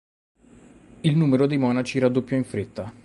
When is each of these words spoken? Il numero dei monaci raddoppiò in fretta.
Il 1.01 1.15
numero 1.15 1.45
dei 1.45 1.59
monaci 1.59 1.99
raddoppiò 1.99 2.35
in 2.35 2.43
fretta. 2.43 2.91